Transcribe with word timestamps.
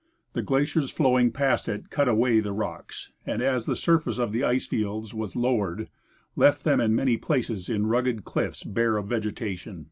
The 0.33 0.41
glaciers 0.41 0.91
floAving 0.91 1.31
past 1.31 1.69
it 1.69 1.91
cut 1.91 2.07
away 2.09 2.39
the 2.39 2.53
rocks 2.53 3.11
and, 3.23 3.39
as 3.39 3.67
the 3.67 3.75
surface 3.75 4.17
of 4.17 4.31
the 4.31 4.43
ice 4.43 4.65
fields 4.65 5.13
was 5.13 5.35
lowered, 5.35 5.89
left 6.35 6.63
them 6.63 6.81
in 6.81 6.95
many 6.95 7.17
places 7.17 7.69
in 7.69 7.85
rugged 7.85 8.25
cliffs 8.25 8.63
bare 8.63 8.97
of 8.97 9.05
vegetation. 9.05 9.79